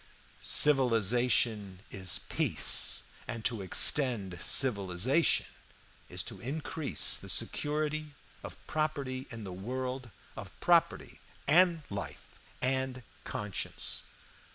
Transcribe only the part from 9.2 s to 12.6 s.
in the world of property and life